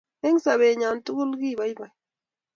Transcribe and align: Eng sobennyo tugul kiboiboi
Eng 0.27 0.37
sobennyo 0.43 0.89
tugul 1.05 1.31
kiboiboi 1.41 1.91